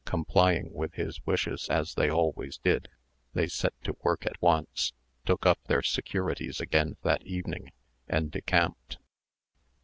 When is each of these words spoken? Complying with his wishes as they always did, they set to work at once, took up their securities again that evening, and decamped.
Complying 0.03 0.73
with 0.73 0.95
his 0.95 1.23
wishes 1.27 1.69
as 1.69 1.93
they 1.93 2.09
always 2.09 2.57
did, 2.57 2.89
they 3.33 3.45
set 3.47 3.75
to 3.83 3.95
work 4.01 4.25
at 4.25 4.41
once, 4.41 4.93
took 5.27 5.45
up 5.45 5.59
their 5.65 5.83
securities 5.83 6.59
again 6.59 6.97
that 7.03 7.21
evening, 7.21 7.71
and 8.07 8.31
decamped. 8.31 8.97